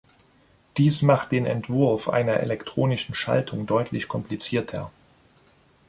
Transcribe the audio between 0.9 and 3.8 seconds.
macht den Entwurf einer elektronischen Schaltung